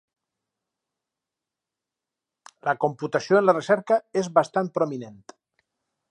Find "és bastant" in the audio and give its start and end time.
4.23-4.71